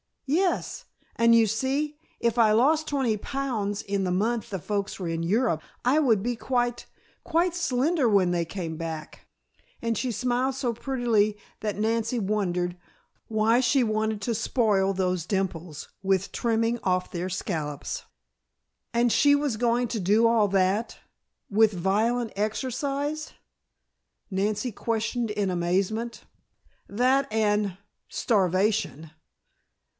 [0.25, 0.85] "Yes.
[1.17, 5.21] And you see, if I lost twenty pounds in the month the folks are in
[5.21, 6.85] Europe I would be quite
[7.25, 9.27] quite slender when they came back,"
[9.81, 12.77] and she smiled so prettily that Nancy wondered
[13.27, 18.03] Why she wanted to spoil those dimples with trimming off their scallops.
[18.93, 20.97] "And she was going to do all that
[21.49, 23.33] with violent exercise?"
[24.31, 26.23] Nancy questioned in amazement.
[26.87, 27.77] "That and
[28.07, 29.11] starvation."